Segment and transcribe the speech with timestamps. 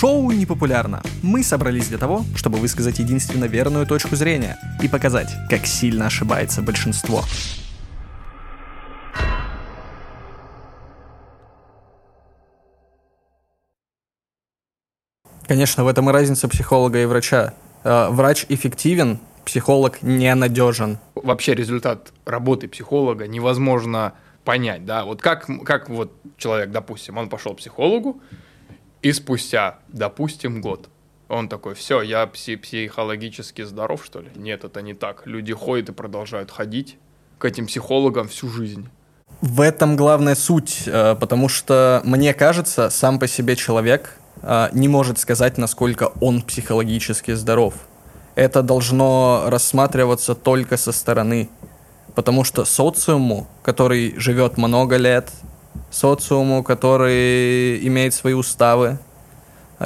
[0.00, 1.02] Шоу непопулярно.
[1.22, 6.62] Мы собрались для того, чтобы высказать единственно верную точку зрения и показать, как сильно ошибается
[6.62, 7.22] большинство.
[15.46, 17.52] Конечно, в этом и разница психолога и врача.
[17.84, 20.96] Э, Врач эффективен, психолог ненадежен.
[21.14, 24.14] Вообще результат работы психолога невозможно
[24.46, 28.22] понять, да, вот как, как вот человек, допустим, он пошел к психологу,
[29.02, 30.88] и спустя, допустим, год,
[31.28, 34.30] он такой, все, я пси психологически здоров, что ли?
[34.34, 35.22] Нет, это не так.
[35.26, 36.98] Люди ходят и продолжают ходить
[37.38, 38.88] к этим психологам всю жизнь.
[39.40, 44.88] В этом главная суть, э, потому что, мне кажется, сам по себе человек э, не
[44.88, 47.74] может сказать, насколько он психологически здоров.
[48.34, 51.48] Это должно рассматриваться только со стороны.
[52.14, 55.30] Потому что социуму, который живет много лет,
[55.90, 58.98] социуму, который имеет свои уставы,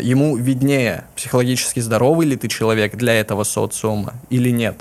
[0.00, 4.80] ему виднее, психологически здоровый ли ты человек для этого социума или нет.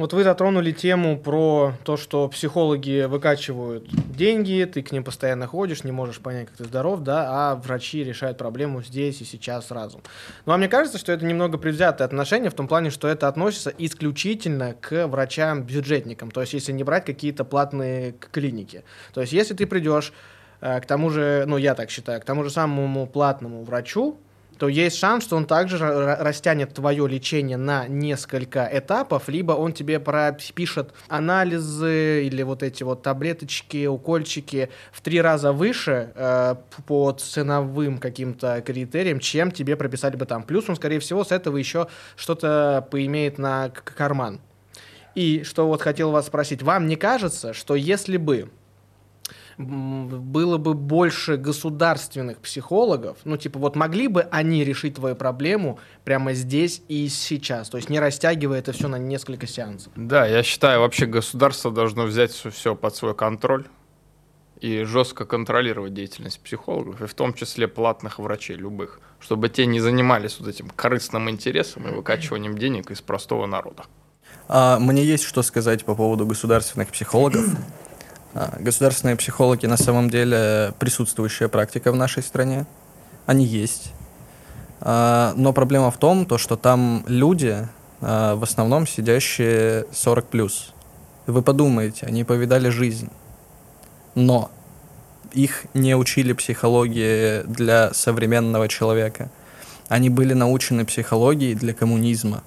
[0.00, 5.84] Вот вы затронули тему про то, что психологи выкачивают деньги, ты к ним постоянно ходишь,
[5.84, 10.00] не можешь понять, как ты здоров, да, а врачи решают проблему здесь и сейчас сразу.
[10.46, 14.72] Но мне кажется, что это немного предвзятое отношение в том плане, что это относится исключительно
[14.72, 18.84] к врачам-бюджетникам, то есть если не брать какие-то платные клиники.
[19.12, 20.14] То есть если ты придешь
[20.62, 24.16] э, к тому же, ну я так считаю, к тому же самому платному врачу,
[24.60, 29.98] то есть шанс, что он также растянет твое лечение на несколько этапов, либо он тебе
[29.98, 37.96] пропишет анализы или вот эти вот таблеточки, укольчики в три раза выше э, по ценовым
[37.96, 40.42] каким-то критериям, чем тебе прописали бы там.
[40.42, 44.42] Плюс он, скорее всего, с этого еще что-то поимеет на карман.
[45.14, 48.50] И что вот хотел вас спросить, вам не кажется, что если бы
[49.60, 56.32] было бы больше государственных психологов, ну, типа, вот могли бы они решить твою проблему прямо
[56.32, 59.92] здесь и сейчас, то есть не растягивая это все на несколько сеансов.
[59.96, 63.66] Да, я считаю, вообще государство должно взять все под свой контроль
[64.60, 69.80] и жестко контролировать деятельность психологов, и в том числе платных врачей, любых, чтобы те не
[69.80, 73.84] занимались вот этим корыстным интересом и выкачиванием денег из простого народа.
[74.48, 77.44] А, мне есть что сказать по поводу государственных психологов.
[78.34, 82.66] А, государственные психологи на самом деле присутствующая практика в нашей стране.
[83.26, 83.92] Они есть.
[84.80, 87.66] А, но проблема в том, то, что там люди,
[88.00, 90.72] а, в основном сидящие 40 плюс.
[91.26, 93.10] Вы подумаете, они повидали жизнь.
[94.14, 94.50] Но
[95.32, 99.30] их не учили психологии для современного человека.
[99.88, 102.42] Они были научены психологией для коммунизма.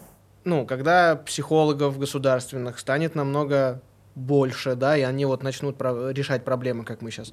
[0.46, 3.82] Ну, когда психологов государственных станет намного
[4.16, 7.32] больше, да, и они вот начнут про- решать проблемы, как мы сейчас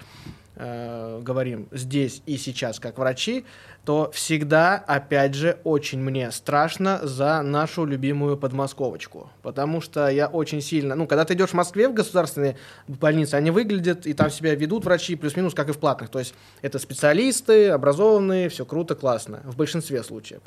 [0.56, 3.44] э, говорим, здесь и сейчас, как врачи,
[3.84, 10.60] то всегда, опять же, очень мне страшно за нашу любимую подмосковочку, потому что я очень
[10.60, 12.56] сильно, ну, когда ты идешь в Москве в государственные
[12.88, 16.34] больницы, они выглядят и там себя ведут врачи плюс-минус, как и в платных, то есть
[16.62, 20.42] это специалисты, образованные, все круто, классно, в большинстве случаев.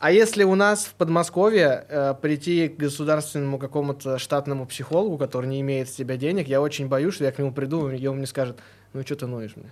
[0.00, 5.60] А если у нас в Подмосковье э, прийти к государственному какому-то штатному психологу, который не
[5.60, 8.26] имеет с себя денег, я очень боюсь, что я к нему приду, и он мне
[8.26, 8.56] скажет,
[8.94, 9.70] ну что ты ноешь мне?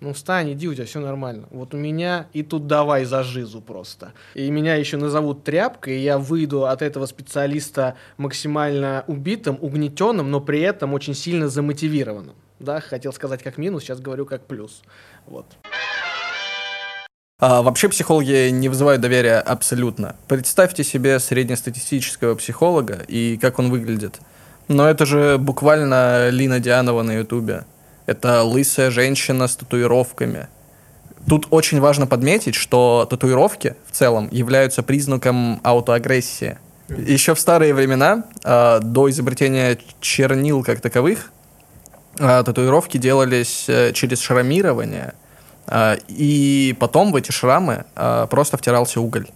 [0.00, 1.46] Ну встань, иди, у тебя все нормально.
[1.50, 4.14] Вот у меня и тут давай за жизу просто.
[4.32, 10.40] И меня еще назовут тряпкой, и я выйду от этого специалиста максимально убитым, угнетенным, но
[10.40, 12.34] при этом очень сильно замотивированным.
[12.60, 14.80] Да, хотел сказать как минус, сейчас говорю как плюс.
[15.26, 15.44] Вот.
[17.40, 20.14] А, вообще психологи не вызывают доверия абсолютно.
[20.28, 24.20] Представьте себе среднестатистического психолога и как он выглядит.
[24.68, 27.64] Но это же буквально Лина Дианова на ютубе.
[28.06, 30.46] Это лысая женщина с татуировками.
[31.28, 36.58] Тут очень важно подметить, что татуировки в целом являются признаком аутоагрессии.
[36.88, 41.32] Еще в старые времена, э, до изобретения чернил как таковых,
[42.18, 45.23] э, татуировки делались э, через шрамирование– а,
[46.08, 49.28] и потом в эти шрамы а, просто втирался уголь.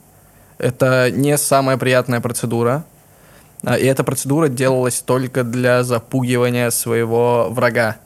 [0.59, 2.85] Это не самая приятная процедура.
[3.65, 7.97] А, и эта процедура делалась только для запугивания своего врага.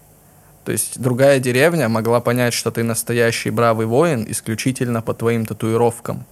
[0.64, 6.24] То есть другая деревня могла понять, что ты настоящий бравый воин исключительно по твоим татуировкам.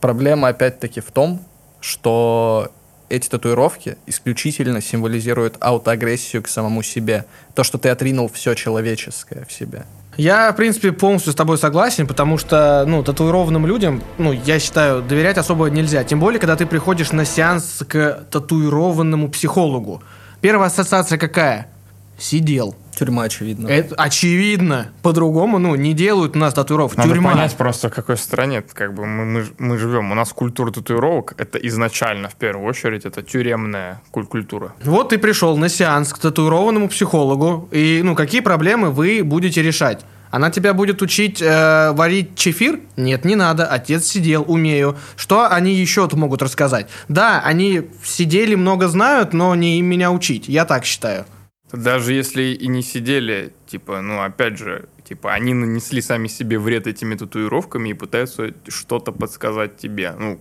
[0.00, 1.40] Проблема опять-таки в том,
[1.80, 2.70] что
[3.12, 7.26] эти татуировки исключительно символизируют аутоагрессию к самому себе.
[7.54, 9.84] То, что ты отринул все человеческое в себе.
[10.16, 15.02] Я, в принципе, полностью с тобой согласен, потому что, ну, татуированным людям, ну, я считаю,
[15.02, 16.04] доверять особо нельзя.
[16.04, 20.02] Тем более, когда ты приходишь на сеанс к татуированному психологу.
[20.40, 21.68] Первая ассоциация какая?
[22.18, 22.74] Сидел.
[23.04, 23.66] Тюрьма, очевидно.
[23.68, 24.92] Это очевидно.
[25.02, 26.96] По-другому, ну, не делают у нас татуировок.
[26.96, 27.32] Надо Тюрьма.
[27.32, 30.12] понять просто, в какой стране как бы мы, мы, мы живем.
[30.12, 34.74] У нас культура татуировок, это изначально, в первую очередь, это тюремная куль- культура.
[34.84, 40.04] Вот ты пришел на сеанс к татуированному психологу, и, ну, какие проблемы вы будете решать?
[40.30, 42.80] Она тебя будет учить э, варить чефир?
[42.96, 43.66] Нет, не надо.
[43.66, 44.96] Отец сидел, умею.
[45.14, 46.86] Что они еще могут рассказать?
[47.08, 50.48] Да, они сидели, много знают, но не им меня учить.
[50.48, 51.26] Я так считаю.
[51.72, 56.86] Даже если и не сидели, типа, ну, опять же, типа, они нанесли сами себе вред
[56.86, 60.14] этими татуировками и пытаются что-то подсказать тебе.
[60.18, 60.38] Ну,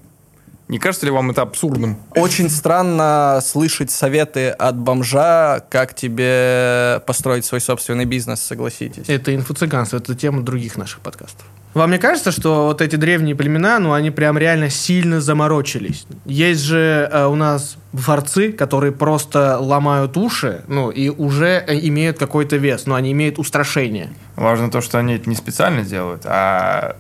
[0.68, 1.98] не кажется ли вам это абсурдным?
[2.16, 9.10] Очень странно слышать советы от бомжа, как тебе построить свой собственный бизнес, согласитесь.
[9.10, 11.46] Это инфо-цыганство, это тема других наших подкастов.
[11.74, 16.06] Вам не кажется, что вот эти древние племена, ну, они прям реально сильно заморочились?
[16.26, 22.18] Есть же э, у нас борцы, которые просто ломают уши, ну, и уже э, имеют
[22.18, 24.10] какой-то вес, но они имеют устрашение.
[24.36, 26.98] Важно то, что они это не специально делают, а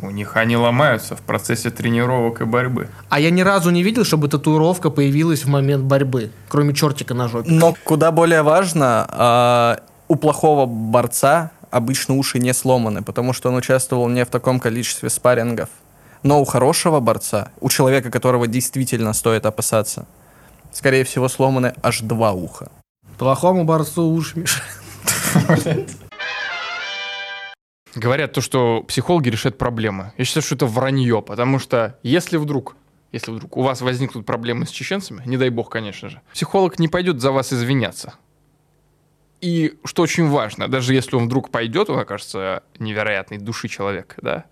[0.00, 2.88] у них они ломаются в процессе тренировок и борьбы.
[3.08, 7.28] А я ни разу не видел, чтобы татуировка появилась в момент борьбы, кроме чертика на
[7.28, 7.50] жопе.
[7.50, 13.56] Но куда более важно, а, у плохого борца обычно уши не сломаны, потому что он
[13.56, 15.68] участвовал не в таком количестве спаррингов.
[16.22, 20.06] Но у хорошего борца, у человека, которого действительно стоит опасаться,
[20.72, 22.70] скорее всего, сломаны аж два уха.
[23.18, 25.90] Плохому борцу уши мешают.
[27.94, 30.12] Говорят то, что психологи решают проблемы.
[30.18, 32.76] Я считаю, что это вранье, потому что если вдруг,
[33.12, 36.88] если вдруг у вас возникнут проблемы с чеченцами, не дай бог, конечно же, психолог не
[36.88, 38.14] пойдет за вас извиняться.
[39.40, 44.44] И что очень важно, даже если он вдруг пойдет, он окажется невероятной души человека, да,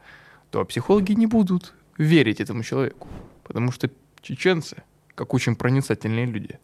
[0.50, 3.08] то психологи не будут верить этому человеку,
[3.42, 3.90] потому что
[4.22, 4.82] чеченцы,
[5.14, 6.60] как очень проницательные люди,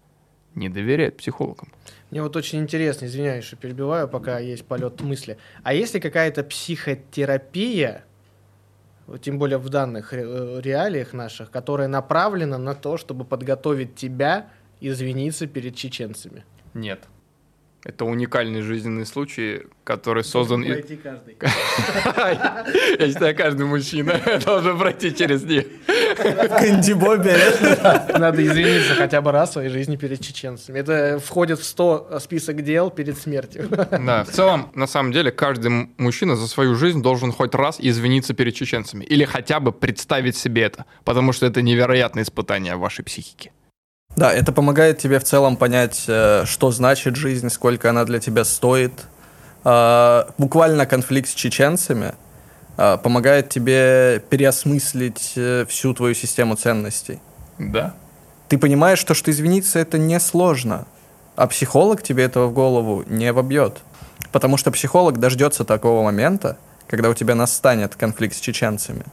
[0.55, 1.73] не доверяют психологам.
[2.11, 5.39] Мне вот очень интересно, извиняюсь, что перебиваю, пока есть полет мысли.
[5.63, 8.05] А есть ли какая-то психотерапия,
[9.23, 15.47] тем более в данных э, реалиях наших, которая направлена на то, чтобы подготовить тебя извиниться
[15.47, 16.45] перед чеченцами?
[16.75, 17.01] Нет.
[17.85, 20.65] Это уникальный жизненный случай, который создан...
[20.65, 21.37] Пройти каждый.
[23.01, 25.67] Я считаю, каждый мужчина должен пройти через них.
[26.17, 27.37] Кандибобе.
[28.17, 30.79] Надо извиниться хотя бы раз в своей жизни перед чеченцами.
[30.79, 33.69] Это входит в 100 список дел перед смертью.
[34.03, 38.35] Да, в целом, на самом деле, каждый мужчина за свою жизнь должен хоть раз извиниться
[38.35, 39.05] перед чеченцами.
[39.05, 40.85] Или хотя бы представить себе это.
[41.05, 43.53] Потому что это невероятное испытание вашей психики.
[44.17, 48.45] Да, это помогает тебе в целом понять, э, что значит жизнь, сколько она для тебя
[48.45, 48.93] стоит.
[49.65, 52.15] А, Буквально конфликт с чеченцами
[52.77, 57.21] а, помогает тебе переосмыслить э, всю твою систему ценностей.
[57.59, 57.95] Да.
[58.49, 60.87] Ты понимаешь, что, что извиниться это несложно,
[61.37, 63.79] а психолог тебе этого в голову не вобьет.
[64.31, 69.05] Потому что психолог дождется такого момента, когда у тебя настанет конфликт с чеченцами.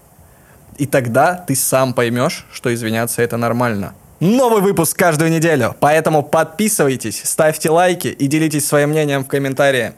[0.77, 3.93] И тогда ты сам поймешь, что извиняться это нормально.
[4.19, 9.93] Новый выпуск каждую неделю, поэтому подписывайтесь, ставьте лайки и делитесь своим мнением в комментарии.